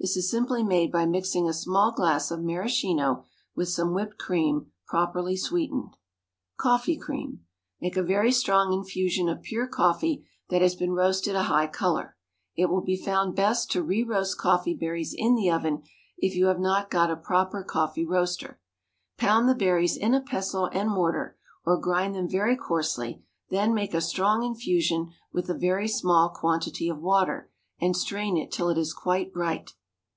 [0.00, 3.24] This is simply made by mixing a small glass of maraschino
[3.54, 5.96] with some whipped cream, properly sweetened.
[6.58, 7.46] COFFEE CREAM.
[7.80, 12.16] Make a very strong infusion of pure coffee that has been roasted a high colour.
[12.54, 15.82] It will be found best to re roast coffee berries in the oven
[16.18, 18.60] if you have not got a proper coffee roaster.
[19.16, 23.94] Pound the berries in a pestle and mortar, or grind them very coarsely; then make
[23.94, 27.48] a strong infusion with a very small quantity of water,
[27.80, 29.72] and strain it till it is quite bright.